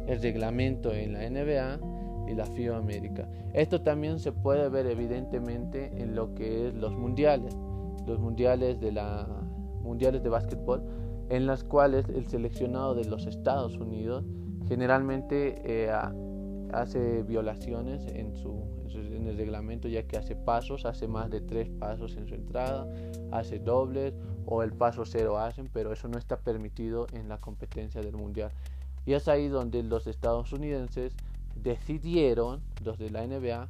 el 0.07 0.21
reglamento 0.21 0.91
en 0.93 1.13
la 1.13 1.29
NBA 1.29 1.79
y 2.29 2.33
la 2.33 2.45
FIBA 2.45 2.77
América. 2.77 3.27
Esto 3.53 3.81
también 3.81 4.19
se 4.19 4.31
puede 4.31 4.69
ver 4.69 4.87
evidentemente 4.87 5.91
en 6.01 6.15
lo 6.15 6.33
que 6.33 6.67
es 6.67 6.73
los 6.73 6.95
mundiales, 6.95 7.55
los 8.07 8.19
mundiales 8.19 8.79
de 8.79 8.91
la 8.91 9.27
mundiales 9.83 10.23
de 10.23 10.29
básquetbol, 10.29 10.81
en 11.29 11.45
las 11.45 11.63
cuales 11.63 12.07
el 12.09 12.25
seleccionado 12.27 12.95
de 12.95 13.05
los 13.05 13.27
Estados 13.27 13.77
Unidos 13.77 14.23
generalmente 14.67 15.55
eh, 15.65 15.91
hace 16.73 17.23
violaciones 17.23 18.05
en, 18.07 18.35
su, 18.35 18.63
en, 18.93 19.27
el 19.27 19.37
reglamento 19.37 19.87
ya 19.87 20.03
que 20.03 20.17
hace 20.17 20.35
pasos, 20.35 20.85
hace 20.85 21.07
más 21.07 21.29
de 21.29 21.41
tres 21.41 21.69
pasos 21.69 22.15
en 22.17 22.27
su 22.27 22.35
entrada, 22.35 22.87
hace 23.31 23.59
dobles 23.59 24.13
o 24.45 24.63
el 24.63 24.73
paso 24.73 25.05
cero 25.05 25.37
hacen, 25.37 25.69
pero 25.71 25.93
eso 25.93 26.07
no 26.07 26.17
está 26.17 26.37
permitido 26.37 27.07
en 27.13 27.29
la 27.29 27.37
competencia 27.39 28.01
del 28.01 28.15
mundial. 28.15 28.51
Y 29.05 29.13
es 29.13 29.27
ahí 29.27 29.47
donde 29.47 29.83
los 29.83 30.07
estadounidenses 30.07 31.13
decidieron, 31.55 32.61
los 32.83 32.97
de 32.97 33.09
la 33.09 33.25
NBA, 33.27 33.67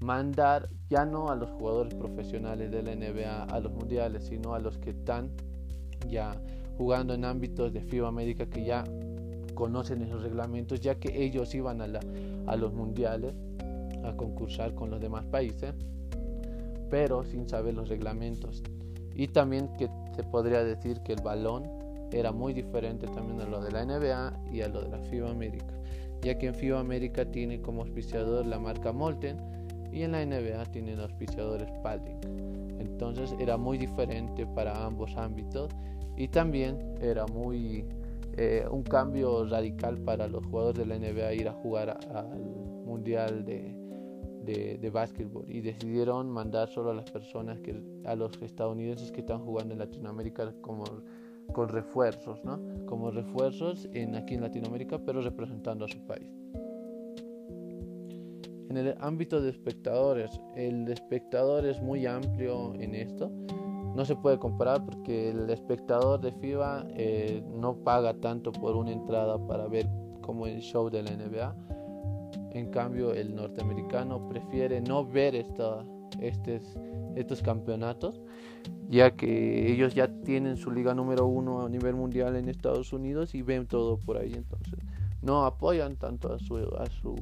mandar 0.00 0.68
ya 0.88 1.04
no 1.04 1.28
a 1.28 1.36
los 1.36 1.50
jugadores 1.50 1.94
profesionales 1.94 2.70
de 2.70 2.82
la 2.82 2.94
NBA 2.94 3.44
a 3.44 3.60
los 3.60 3.72
mundiales, 3.72 4.24
sino 4.24 4.54
a 4.54 4.58
los 4.58 4.78
que 4.78 4.90
están 4.90 5.30
ya 6.08 6.40
jugando 6.78 7.12
en 7.12 7.24
ámbitos 7.24 7.72
de 7.72 7.82
FIBA 7.82 8.08
América 8.08 8.46
que 8.46 8.64
ya 8.64 8.84
conocen 9.60 10.00
esos 10.00 10.22
reglamentos, 10.22 10.80
ya 10.80 10.94
que 10.94 11.22
ellos 11.22 11.54
iban 11.54 11.82
a, 11.82 11.86
la, 11.86 12.00
a 12.46 12.56
los 12.56 12.72
mundiales 12.72 13.34
a 14.02 14.16
concursar 14.16 14.74
con 14.74 14.90
los 14.90 14.98
demás 15.02 15.26
países, 15.26 15.74
pero 16.88 17.24
sin 17.24 17.46
saber 17.46 17.74
los 17.74 17.90
reglamentos. 17.90 18.62
Y 19.14 19.28
también 19.28 19.68
que 19.76 19.90
se 20.16 20.22
podría 20.22 20.64
decir 20.64 21.02
que 21.02 21.12
el 21.12 21.20
balón 21.20 21.64
era 22.10 22.32
muy 22.32 22.54
diferente 22.54 23.06
también 23.08 23.42
a 23.42 23.44
lo 23.44 23.60
de 23.60 23.70
la 23.70 23.84
NBA 23.84 24.44
y 24.50 24.62
a 24.62 24.68
lo 24.68 24.80
de 24.80 24.88
la 24.88 24.98
FIBA 24.98 25.30
América, 25.30 25.74
ya 26.22 26.38
que 26.38 26.46
en 26.46 26.54
FIBA 26.54 26.80
América 26.80 27.30
tiene 27.30 27.60
como 27.60 27.82
auspiciador 27.82 28.46
la 28.46 28.58
marca 28.58 28.92
Molten 28.92 29.36
y 29.92 30.04
en 30.04 30.12
la 30.12 30.24
NBA 30.24 30.64
tienen 30.72 31.00
auspiciadores 31.00 31.68
Spalding. 31.68 32.78
Entonces 32.80 33.34
era 33.38 33.58
muy 33.58 33.76
diferente 33.76 34.46
para 34.46 34.86
ambos 34.86 35.14
ámbitos 35.18 35.70
y 36.16 36.28
también 36.28 36.94
era 37.02 37.26
muy 37.26 37.84
eh, 38.36 38.66
un 38.70 38.82
cambio 38.82 39.44
radical 39.46 39.98
para 39.98 40.28
los 40.28 40.44
jugadores 40.46 40.78
de 40.78 40.86
la 40.86 40.98
NBA 40.98 41.34
ir 41.34 41.48
a 41.48 41.52
jugar 41.52 41.98
al 42.14 42.40
Mundial 42.84 43.44
de, 43.44 43.74
de, 44.44 44.78
de 44.78 44.90
básquetbol 44.90 45.44
y 45.48 45.60
decidieron 45.60 46.28
mandar 46.28 46.68
solo 46.68 46.90
a 46.90 46.94
las 46.94 47.10
personas 47.10 47.60
que 47.60 47.80
a 48.04 48.14
los 48.16 48.40
estadounidenses 48.42 49.12
que 49.12 49.20
están 49.20 49.44
jugando 49.44 49.74
en 49.74 49.78
Latinoamérica 49.78 50.52
como 50.60 50.84
con 51.52 51.68
refuerzos, 51.68 52.44
¿no? 52.44 52.60
Como 52.86 53.10
refuerzos 53.10 53.88
en, 53.92 54.14
aquí 54.14 54.34
en 54.34 54.42
Latinoamérica, 54.42 54.98
pero 55.04 55.20
representando 55.20 55.84
a 55.84 55.88
su 55.88 55.98
país. 56.06 56.28
En 58.68 58.76
el 58.76 58.94
ámbito 59.00 59.40
de 59.40 59.50
espectadores, 59.50 60.30
el 60.54 60.88
espectador 60.88 61.66
es 61.66 61.82
muy 61.82 62.06
amplio 62.06 62.74
en 62.74 62.94
esto. 62.94 63.32
No 63.94 64.04
se 64.04 64.14
puede 64.14 64.38
comparar 64.38 64.84
porque 64.84 65.30
el 65.30 65.50
espectador 65.50 66.20
de 66.20 66.32
FIBA 66.32 66.86
eh, 66.90 67.42
no 67.54 67.74
paga 67.74 68.14
tanto 68.14 68.52
por 68.52 68.76
una 68.76 68.92
entrada 68.92 69.38
para 69.46 69.66
ver 69.66 69.88
como 70.20 70.46
el 70.46 70.60
show 70.60 70.90
de 70.90 71.02
la 71.02 71.10
NBA. 71.10 71.56
En 72.52 72.70
cambio, 72.70 73.12
el 73.12 73.34
norteamericano 73.34 74.28
prefiere 74.28 74.80
no 74.80 75.04
ver 75.04 75.34
esta, 75.34 75.84
estos, 76.20 76.76
estos 77.16 77.42
campeonatos, 77.42 78.20
ya 78.88 79.12
que 79.12 79.72
ellos 79.72 79.94
ya 79.94 80.08
tienen 80.22 80.56
su 80.56 80.70
liga 80.70 80.94
número 80.94 81.26
uno 81.26 81.66
a 81.66 81.68
nivel 81.68 81.94
mundial 81.94 82.36
en 82.36 82.48
Estados 82.48 82.92
Unidos 82.92 83.34
y 83.34 83.42
ven 83.42 83.66
todo 83.66 83.98
por 83.98 84.18
ahí. 84.18 84.32
Entonces, 84.34 84.78
no 85.22 85.44
apoyan 85.44 85.96
tanto 85.96 86.32
a 86.32 86.38
su, 86.38 86.56
a 86.56 86.86
su, 86.86 87.16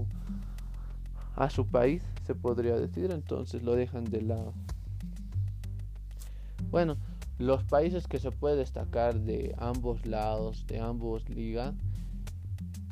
a 1.34 1.50
su 1.50 1.66
país, 1.66 2.02
se 2.26 2.34
podría 2.34 2.76
decir. 2.76 3.10
Entonces, 3.10 3.62
lo 3.62 3.74
dejan 3.74 4.04
de 4.04 4.22
lado. 4.22 4.52
Bueno, 6.70 6.96
los 7.38 7.64
países 7.64 8.06
que 8.06 8.18
se 8.18 8.30
puede 8.30 8.56
destacar 8.56 9.20
de 9.20 9.54
ambos 9.58 10.04
lados, 10.06 10.66
de 10.66 10.80
ambos 10.80 11.28
ligas, 11.28 11.74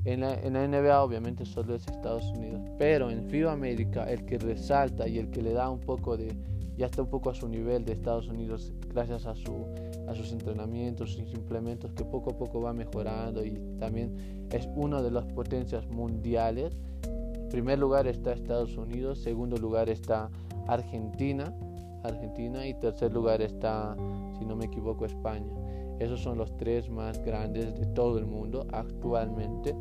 en 0.04 0.21
la, 0.21 0.37
NBA 0.37 1.02
obviamente 1.02 1.45
solo 1.45 1.75
es 1.75 1.87
Estados 1.88 2.25
Unidos, 2.26 2.61
pero 2.78 3.11
en 3.11 3.28
FIBA 3.28 3.52
América 3.52 4.04
el 4.04 4.25
que 4.25 4.38
resalta 4.38 5.09
y 5.09 5.18
el 5.18 5.30
que 5.30 5.42
le 5.42 5.52
da 5.52 5.68
un 5.68 5.80
poco 5.80 6.16
de, 6.16 6.33
ya 6.76 6.87
está 6.87 7.02
un 7.02 7.11
poco 7.11 7.28
a 7.28 7.35
su 7.35 7.49
nivel 7.49 7.85
de 7.85 7.95
Estados 7.95 8.28
Unidos 8.28 8.73
gracias 8.88 9.26
a, 9.26 9.35
su, 9.35 9.66
a 10.06 10.14
sus 10.14 10.30
entrenamientos, 10.30 11.14
sus 11.14 11.35
implementos 11.35 11.92
que 11.92 12.04
poco 12.04 12.30
a 12.30 12.38
poco 12.38 12.61
va 12.61 12.73
mejorando 12.73 13.45
y 13.45 13.59
también 13.80 14.47
es 14.52 14.68
una 14.76 15.02
de 15.02 15.11
las 15.11 15.26
potencias 15.26 15.88
mundiales. 15.88 16.76
En 17.02 17.49
primer 17.49 17.80
lugar 17.80 18.06
está 18.06 18.33
Estados 18.33 18.76
Unidos, 18.76 19.18
segundo 19.18 19.56
lugar 19.56 19.88
está 19.88 20.30
Argentina, 20.68 21.52
Argentina 22.03 22.67
y 22.67 22.75
tercer 22.75 23.12
lugar 23.12 23.43
está, 23.43 23.97
si 24.38 24.45
no 24.45 24.57
me 24.57 24.67
equivoco, 24.67 25.05
España. 25.05 25.53
Esos 25.99 26.21
son 26.21 26.38
los 26.38 26.57
tres 26.57 26.91
más 26.91 27.23
grandes 27.25 27.75
de 27.79 27.87
todo 27.87 28.19
el 28.19 28.26
mundo 28.26 28.67
actualmente, 28.73 29.75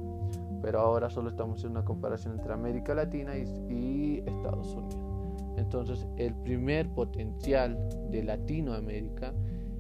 pero 0.62 0.79
ahora 0.79 1.10
solo 1.10 1.29
estamos 1.29 1.63
en 1.63 1.72
una 1.72 1.84
comparación 1.84 2.36
entre 2.36 2.53
América 2.53 2.95
Latina 2.95 3.38
y, 3.38 4.24
Estados 4.25 4.74
Unidos. 4.74 4.95
Entonces, 5.57 6.07
el 6.17 6.34
primer 6.36 6.89
potencial 6.89 7.77
de 8.10 8.24
Latinoamérica 8.24 9.34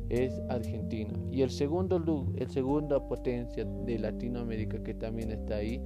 es 0.09 0.39
Argentina 0.49 1.13
y 1.31 1.41
el 1.41 1.49
segundo 1.49 1.97
el 2.35 2.49
segunda 2.49 3.05
potencia 3.07 3.65
de 3.65 3.97
Latinoamérica 3.97 4.83
que 4.83 4.93
también 4.93 5.31
está 5.31 5.55
ahí 5.55 5.81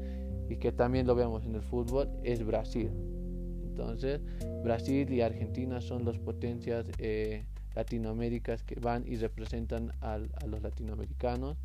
y 0.50 0.58
que 0.58 0.72
también 0.72 1.08
lo 1.08 1.15
vemos 1.15 1.46
en 1.46 1.56
el 1.56 1.62
fútbol 1.62 2.10
es 2.24 2.46
Brasil. 2.46 2.91
Entonces, 3.79 4.19
Brasil 4.62 5.12
y 5.12 5.21
Argentina 5.21 5.80
son 5.80 6.04
las 6.04 6.17
potencias 6.19 6.86
eh, 6.97 7.45
latinoaméricas 7.75 8.62
que 8.63 8.75
van 8.75 9.06
y 9.08 9.15
representan 9.15 9.93
a 10.01 10.19
los 10.45 10.62
latinoamericanos. 10.62 11.56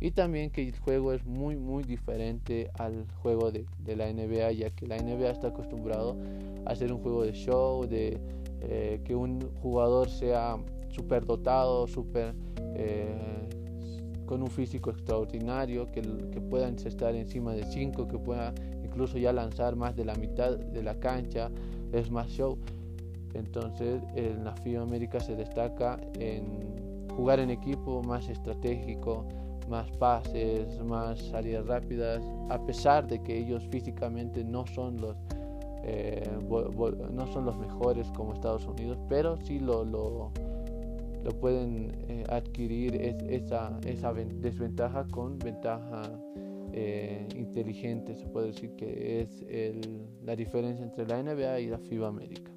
Y 0.00 0.12
también 0.12 0.50
que 0.50 0.68
el 0.68 0.78
juego 0.78 1.12
es 1.12 1.24
muy 1.24 1.56
muy 1.56 1.82
diferente 1.82 2.70
al 2.74 3.06
juego 3.22 3.50
de, 3.50 3.66
la 3.96 4.12
NBA 4.12 4.52
ya 4.52 4.70
que 4.70 4.86
la 4.86 4.96
NBA 4.98 5.30
está 5.30 5.48
acostumbrado 5.48 6.16
a 6.64 6.70
hacer 6.70 6.92
un 6.92 7.00
juego 7.00 7.24
de 7.24 7.32
show 7.32 7.86
de 7.86 8.18
eh, 8.60 9.00
que 9.04 9.14
un 9.14 9.40
jugador 9.62 10.08
sea 10.08 10.56
súper 10.90 11.24
dotado 11.26 11.86
eh, 12.76 13.14
con 14.26 14.42
un 14.42 14.50
físico 14.50 14.90
extraordinario 14.90 15.86
que, 15.90 16.02
que 16.02 16.40
pueda 16.40 16.68
estar 16.68 17.14
encima 17.14 17.52
de 17.52 17.64
5 17.64 18.08
que 18.08 18.18
pueda 18.18 18.52
incluso 18.94 19.18
ya 19.18 19.32
lanzar 19.32 19.74
más 19.74 19.96
de 19.96 20.04
la 20.04 20.14
mitad 20.14 20.56
de 20.56 20.82
la 20.82 20.94
cancha 21.00 21.50
es 21.92 22.10
más 22.12 22.28
show. 22.28 22.56
Entonces 23.34 24.00
en 24.14 24.44
la 24.44 24.54
FIBA 24.54 24.82
América 24.82 25.18
se 25.18 25.34
destaca 25.34 25.98
en 26.14 27.08
jugar 27.16 27.40
en 27.40 27.50
equipo 27.50 28.02
más 28.04 28.28
estratégico, 28.28 29.26
más 29.68 29.90
pases, 29.98 30.80
más 30.84 31.18
salidas 31.18 31.66
rápidas, 31.66 32.22
a 32.50 32.64
pesar 32.64 33.08
de 33.08 33.20
que 33.20 33.36
ellos 33.36 33.66
físicamente 33.70 34.44
no 34.44 34.64
son 34.68 35.00
los 35.00 35.16
eh, 35.82 36.22
no 37.12 37.26
son 37.32 37.44
los 37.44 37.58
mejores 37.58 38.10
como 38.12 38.32
Estados 38.32 38.64
Unidos, 38.66 38.96
pero 39.08 39.36
sí 39.36 39.58
lo, 39.58 39.84
lo, 39.84 40.30
lo 41.24 41.30
pueden 41.40 41.92
eh, 42.08 42.24
adquirir 42.28 42.94
esa, 43.28 43.76
esa 43.84 44.14
desventaja 44.14 45.04
con 45.10 45.38
ventaja 45.38 46.02
eh, 46.76 47.28
inteligente, 47.36 48.16
se 48.16 48.26
puede 48.26 48.48
decir 48.48 48.74
que 48.74 49.20
es 49.20 49.42
el, 49.48 50.08
la 50.24 50.34
diferencia 50.34 50.84
entre 50.84 51.06
la 51.06 51.22
NBA 51.22 51.60
y 51.60 51.66
la 51.68 51.78
FIBA 51.78 52.08
América. 52.08 52.50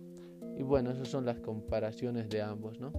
Y 0.57 0.63
bueno, 0.63 0.89
esas 0.89 1.07
son 1.07 1.23
las 1.23 1.39
comparaciones 1.39 2.27
de 2.27 2.41
ambos, 2.41 2.79
¿no? 2.79 2.91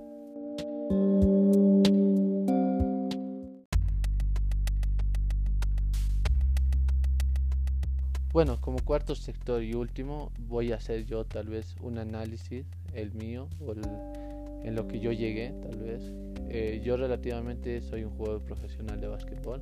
Bueno, 8.33 8.61
como 8.61 8.79
cuarto 8.85 9.17
sector 9.17 9.65
y 9.65 9.75
último, 9.75 10.31
voy 10.47 10.71
a 10.71 10.77
hacer 10.77 11.05
yo 11.05 11.25
tal 11.25 11.49
vez 11.49 11.75
un 11.83 11.99
análisis, 11.99 12.65
el 12.95 13.13
mío, 13.13 13.49
o 13.59 13.73
en 13.73 14.77
lo 14.77 14.87
que 14.87 15.01
yo 15.01 15.11
llegué, 15.11 15.53
tal 15.63 15.81
vez. 15.81 16.13
Eh, 16.49 16.81
yo 16.85 16.97
relativamente 16.97 17.81
soy 17.83 18.05
un 18.05 18.11
jugador 18.11 18.45
profesional 18.45 19.01
de 19.01 19.09
básquetbol 19.09 19.61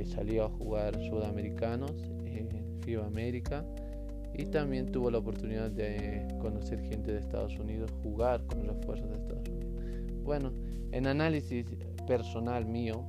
que 0.00 0.06
salió 0.06 0.46
a 0.46 0.48
jugar 0.48 0.94
sudamericanos 1.10 1.92
en 2.24 2.80
FIBA 2.80 3.04
América 3.04 3.66
y 4.32 4.46
también 4.46 4.90
tuvo 4.90 5.10
la 5.10 5.18
oportunidad 5.18 5.70
de 5.70 6.26
conocer 6.40 6.80
gente 6.80 7.12
de 7.12 7.18
Estados 7.18 7.58
Unidos, 7.58 7.90
jugar 8.02 8.42
con 8.46 8.66
refuerzos 8.66 9.10
de 9.10 9.16
Estados 9.16 9.46
Unidos. 9.46 9.74
Bueno, 10.24 10.52
en 10.92 11.06
análisis 11.06 11.66
personal 12.06 12.64
mío, 12.64 13.04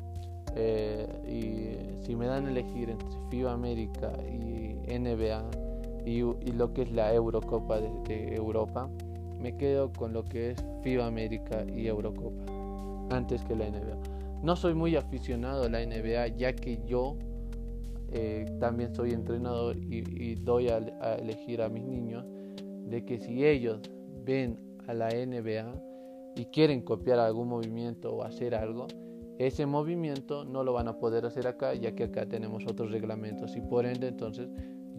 eh, 0.58 1.08
y 1.26 2.04
si 2.06 2.14
me 2.14 2.26
dan 2.26 2.48
a 2.48 2.52
elegir 2.52 2.90
entre 2.90 3.08
FIBA 3.30 3.54
América 3.54 4.12
y 4.30 4.76
NBA 4.92 5.50
y, 6.06 6.20
lo 6.52 6.74
que 6.74 6.82
es 6.82 6.92
la 6.92 7.14
Eurocopa 7.14 7.80
de, 7.80 8.36
Europa, 8.36 8.90
me 9.40 9.56
quedo 9.56 9.94
con 9.94 10.12
lo 10.12 10.26
que 10.26 10.52
es 10.52 10.66
FIBA 10.84 11.08
América 11.08 11.66
y 11.74 11.88
Eurocopa 11.88 12.44
antes 13.16 13.46
que 13.46 13.56
la 13.56 13.70
NBA. 13.70 14.21
No 14.44 14.56
soy 14.56 14.74
muy 14.74 14.96
aficionado 14.96 15.66
a 15.66 15.70
la 15.70 15.86
NBA 15.86 16.30
ya 16.30 16.54
que 16.56 16.80
yo 16.86 17.16
eh, 18.12 18.46
también 18.60 18.94
soy 18.94 19.12
entrenador 19.12 19.78
y, 19.78 20.36
doy 20.36 20.70
a, 20.70 20.78
elegir 21.18 21.62
a 21.62 21.70
mis 21.70 21.84
niños 21.84 22.26
de 22.88 23.06
que 23.06 23.20
si 23.20 23.46
ellos 23.46 23.80
ven 24.26 24.60
a 24.88 24.94
la 24.94 25.10
NBA 25.10 25.82
y 26.36 26.46
quieren 26.46 26.82
copiar 26.82 27.20
algún 27.20 27.50
movimiento 27.50 28.14
o 28.16 28.24
hacer 28.24 28.56
algo, 28.56 28.88
ese 29.38 29.68
movimiento 29.68 30.44
no 30.44 30.64
lo 30.64 30.74
van 30.74 30.88
a 30.88 30.98
poder 30.98 31.26
hacer 31.26 31.46
acá 31.46 31.76
ya 31.76 31.94
que 31.94 32.06
acá 32.06 32.26
tenemos 32.26 32.66
otros 32.66 32.92
reglamentos. 32.92 33.56
Y 33.56 33.62
por 33.62 33.86
ende 33.86 34.08
entonces 34.08 34.50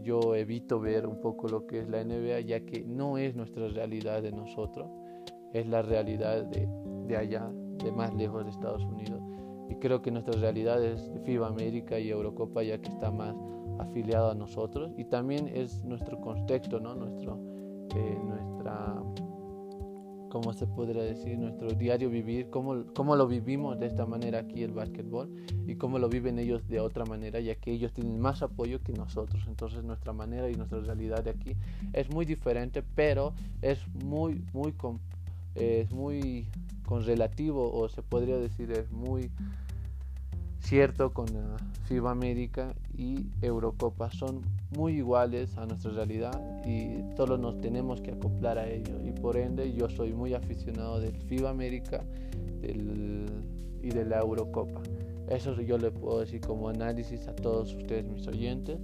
yo 0.03 0.37
evito 0.37 0.79
ver 0.79 1.07
un 1.07 1.21
poco 1.21 1.49
lo 1.49 1.67
que 1.67 1.81
es 1.81 1.89
la 1.89 2.05
NBA 2.05 2.41
ya 2.41 2.61
que 2.61 2.85
no 2.85 3.19
es 3.19 3.35
nuestra 3.35 3.67
realidad 3.69 4.23
de 4.23 4.31
nosotros, 4.31 4.89
es 5.53 5.67
la 5.67 5.83
realidad 5.83 6.45
de, 6.45 6.69
de 7.09 7.17
allá, 7.17 7.51
de 7.85 7.91
más 7.91 8.15
lejos 8.15 8.45
de 8.45 8.51
Estados 8.51 8.85
Unidos 8.85 9.32
y 9.73 9.77
creo 9.77 10.03
que 10.03 10.11
nuestra 10.11 10.39
realidad 10.39 10.85
es 10.85 11.11
FIBA 11.25 11.49
América 11.49 11.99
y 11.99 12.11
Eurocopa 12.11 12.63
ya 12.63 12.79
que 12.79 12.91
está 12.91 13.11
más 13.11 13.35
afiliado 13.79 14.31
a 14.31 14.35
nosotros 14.35 14.93
y 14.99 15.05
también 15.05 15.49
es 15.49 15.83
nuestro 15.83 16.21
contexto, 16.21 16.79
¿no? 16.79 16.95
Nuestro, 16.95 17.41
eh, 17.97 18.19
nuestra, 18.23 19.03
¿cómo 20.29 20.53
se 20.53 20.67
podría 20.67 21.03
decir? 21.03 21.39
Nuestro 21.39 21.69
diario 21.71 22.11
vivir, 22.11 22.51
cómo, 22.51 22.85
cómo 22.95 23.17
lo 23.17 23.27
vivimos 23.27 23.81
de 23.81 23.87
esta 23.87 24.05
manera 24.05 24.41
aquí 24.41 24.63
el 24.63 24.73
básquetbol 24.73 25.31
y 25.67 25.77
cómo 25.77 25.99
lo 25.99 26.11
viven 26.11 26.39
ellos 26.39 26.69
de 26.69 26.81
otra 26.81 27.07
manera, 27.07 27.41
ya 27.41 27.55
que 27.55 27.73
ellos 27.73 27.95
tienen 27.95 28.21
más 28.21 28.43
apoyo 28.43 28.83
que 28.83 28.93
nosotros. 28.93 29.43
Entonces 29.49 29.85
nuestra 29.85 30.13
manera 30.13 30.51
y 30.51 30.55
nuestra 30.55 30.81
realidad 30.81 31.25
de 31.25 31.31
aquí 31.31 31.57
es 31.95 32.11
muy 32.11 32.27
diferente, 32.27 32.83
pero 32.95 33.33
es 33.63 33.81
muy, 34.05 34.45
muy, 34.53 34.75
es 35.55 35.91
muy 35.93 36.47
con 36.93 37.05
relativo 37.05 37.73
o 37.73 37.89
se 37.89 38.03
podría 38.03 38.37
decir 38.37 38.71
es 38.73 38.91
muy 38.91 39.31
cierto 40.63 41.13
con 41.13 41.27
la 41.27 41.57
FIBA 41.85 42.11
América 42.11 42.75
y 42.97 43.27
Eurocopa. 43.43 44.11
Son 44.11 44.41
muy 44.77 44.95
iguales 44.95 45.57
a 45.59 45.67
nuestra 45.67 45.93
realidad 45.93 46.65
y 46.65 47.03
solo 47.17 47.37
nos 47.37 47.61
tenemos 47.61 48.01
que 48.01 48.13
acoplar 48.13 48.59
a 48.59 48.69
ello. 48.69 48.99
Y 49.05 49.13
por 49.13 49.37
ende 49.37 49.73
yo 49.73 49.89
soy 49.89 50.13
muy 50.13 50.35
aficionado 50.35 51.01
del 51.01 51.15
FIBA 51.15 51.51
América 51.51 52.05
y 52.63 53.89
de 53.89 54.05
la 54.05 54.21
Eurocopa. 54.21 54.81
Eso 55.29 55.61
yo 55.61 55.79
le 55.79 55.91
puedo 55.91 56.21
decir 56.21 56.41
como 56.41 56.69
análisis 56.69 57.27
a 57.29 57.35
todos 57.35 57.75
ustedes 57.75 58.07
mis 58.07 58.27
oyentes 58.27 58.79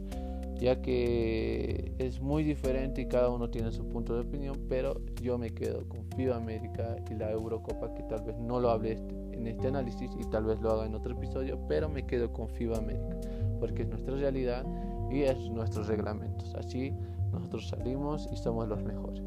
ya 0.60 0.82
que 0.82 1.92
es 1.98 2.20
muy 2.20 2.42
diferente 2.42 3.02
y 3.02 3.06
cada 3.06 3.30
uno 3.30 3.48
tiene 3.48 3.70
su 3.70 3.86
punto 3.88 4.14
de 4.14 4.22
opinión 4.22 4.56
pero 4.68 5.00
yo 5.22 5.38
me 5.38 5.50
quedo 5.50 5.88
con 5.88 6.07
FIBA 6.18 6.34
América 6.34 6.96
y 7.08 7.14
la 7.14 7.30
Eurocopa 7.30 7.94
que 7.94 8.02
tal 8.02 8.22
vez 8.22 8.36
no 8.38 8.58
lo 8.58 8.70
hable 8.70 8.94
este 8.94 9.14
en 9.34 9.46
este 9.46 9.68
análisis 9.68 10.10
y 10.18 10.24
tal 10.30 10.46
vez 10.46 10.60
lo 10.60 10.72
haga 10.72 10.84
en 10.84 10.96
otro 10.96 11.12
episodio, 11.12 11.60
pero 11.68 11.88
me 11.88 12.04
quedo 12.04 12.32
con 12.32 12.48
FIBA 12.48 12.78
América, 12.78 13.16
porque 13.60 13.82
es 13.82 13.88
nuestra 13.88 14.16
realidad 14.16 14.66
y 15.12 15.22
es 15.22 15.38
nuestros 15.50 15.86
reglamentos. 15.86 16.56
Así 16.56 16.92
nosotros 17.30 17.68
salimos 17.68 18.28
y 18.32 18.36
somos 18.36 18.66
los 18.66 18.82
mejores. 18.82 19.22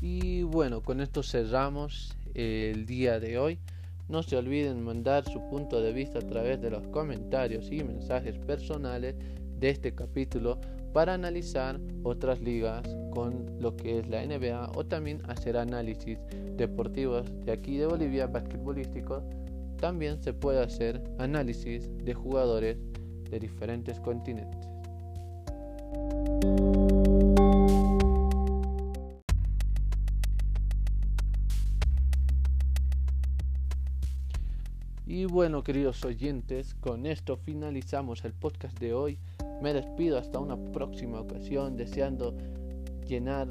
Y 0.00 0.42
bueno, 0.42 0.82
con 0.82 1.00
esto 1.00 1.22
cerramos 1.22 2.16
el 2.34 2.86
día 2.86 3.20
de 3.20 3.38
hoy. 3.38 3.60
No 4.08 4.22
se 4.22 4.36
olviden 4.36 4.82
mandar 4.82 5.24
su 5.24 5.40
punto 5.48 5.80
de 5.80 5.92
vista 5.92 6.20
a 6.20 6.26
través 6.26 6.60
de 6.60 6.70
los 6.70 6.86
comentarios 6.88 7.70
y 7.72 7.82
mensajes 7.82 8.38
personales 8.38 9.16
de 9.58 9.70
este 9.70 9.94
capítulo 9.94 10.60
para 10.92 11.14
analizar 11.14 11.80
otras 12.04 12.40
ligas 12.40 12.82
con 13.10 13.46
lo 13.60 13.74
que 13.76 13.98
es 13.98 14.08
la 14.08 14.24
NBA 14.24 14.70
o 14.76 14.86
también 14.86 15.20
hacer 15.28 15.56
análisis 15.56 16.18
deportivos 16.56 17.26
de 17.44 17.52
aquí 17.52 17.78
de 17.78 17.86
Bolivia, 17.86 18.28
basquetbolísticos. 18.28 19.24
También 19.80 20.22
se 20.22 20.32
puede 20.32 20.62
hacer 20.62 21.02
análisis 21.18 21.90
de 22.04 22.14
jugadores 22.14 22.78
de 23.28 23.40
diferentes 23.40 23.98
continentes. 24.00 24.75
Bueno, 35.28 35.64
queridos 35.64 36.04
oyentes, 36.04 36.74
con 36.74 37.04
esto 37.04 37.36
finalizamos 37.36 38.24
el 38.24 38.32
podcast 38.32 38.78
de 38.78 38.94
hoy. 38.94 39.18
Me 39.60 39.72
despido 39.72 40.18
hasta 40.18 40.38
una 40.38 40.56
próxima 40.72 41.20
ocasión, 41.20 41.76
deseando 41.76 42.36
llenar 43.06 43.48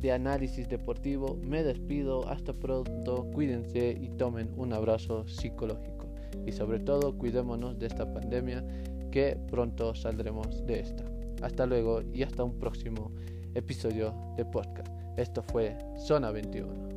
de 0.00 0.12
análisis 0.12 0.68
deportivo. 0.68 1.38
Me 1.40 1.62
despido, 1.62 2.28
hasta 2.28 2.52
pronto, 2.52 3.30
cuídense 3.32 3.96
y 4.00 4.08
tomen 4.16 4.50
un 4.56 4.72
abrazo 4.72 5.26
psicológico. 5.28 6.06
Y 6.46 6.52
sobre 6.52 6.80
todo, 6.80 7.16
cuidémonos 7.16 7.78
de 7.78 7.86
esta 7.86 8.12
pandemia 8.12 8.64
que 9.12 9.38
pronto 9.48 9.94
saldremos 9.94 10.66
de 10.66 10.80
esta. 10.80 11.04
Hasta 11.42 11.64
luego 11.66 12.02
y 12.12 12.22
hasta 12.22 12.42
un 12.42 12.58
próximo 12.58 13.12
episodio 13.54 14.14
de 14.36 14.44
podcast. 14.44 14.92
Esto 15.16 15.42
fue 15.42 15.78
Zona 15.96 16.32
21. 16.32 16.93